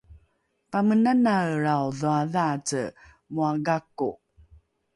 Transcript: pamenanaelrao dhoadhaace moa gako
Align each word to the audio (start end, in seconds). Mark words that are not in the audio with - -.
pamenanaelrao 0.71 1.85
dhoadhaace 1.99 2.81
moa 3.35 3.51
gako 3.69 4.11